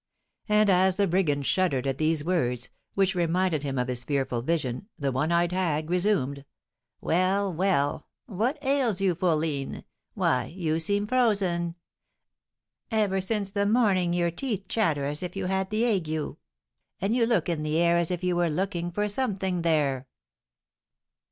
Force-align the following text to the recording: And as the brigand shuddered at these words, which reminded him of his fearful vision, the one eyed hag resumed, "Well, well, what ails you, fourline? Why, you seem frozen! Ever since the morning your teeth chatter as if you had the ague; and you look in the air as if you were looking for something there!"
And 0.49 0.67
as 0.67 0.95
the 0.95 1.05
brigand 1.05 1.45
shuddered 1.45 1.85
at 1.85 1.99
these 1.99 2.23
words, 2.25 2.71
which 2.95 3.13
reminded 3.13 3.61
him 3.61 3.77
of 3.77 3.87
his 3.87 4.03
fearful 4.03 4.41
vision, 4.41 4.87
the 4.97 5.11
one 5.11 5.31
eyed 5.31 5.51
hag 5.51 5.91
resumed, 5.91 6.43
"Well, 7.01 7.53
well, 7.53 8.07
what 8.25 8.57
ails 8.65 8.99
you, 8.99 9.13
fourline? 9.13 9.83
Why, 10.15 10.45
you 10.57 10.79
seem 10.79 11.05
frozen! 11.05 11.75
Ever 12.89 13.21
since 13.21 13.51
the 13.51 13.67
morning 13.67 14.11
your 14.11 14.31
teeth 14.31 14.67
chatter 14.67 15.05
as 15.05 15.21
if 15.21 15.35
you 15.35 15.45
had 15.45 15.69
the 15.69 15.85
ague; 15.85 16.35
and 16.99 17.15
you 17.15 17.27
look 17.27 17.47
in 17.47 17.61
the 17.61 17.77
air 17.77 17.95
as 17.97 18.09
if 18.09 18.23
you 18.23 18.35
were 18.35 18.49
looking 18.49 18.89
for 18.89 19.07
something 19.07 19.61
there!" 19.61 20.07